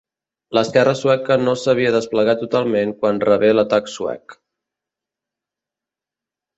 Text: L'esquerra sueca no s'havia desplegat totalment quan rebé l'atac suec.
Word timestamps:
L'esquerra 0.57 0.93
sueca 1.01 1.37
no 1.41 1.53
s'havia 1.65 1.91
desplegat 1.97 2.41
totalment 2.45 2.97
quan 3.05 3.23
rebé 3.27 3.55
l'atac 3.59 3.95
suec. 3.95 4.39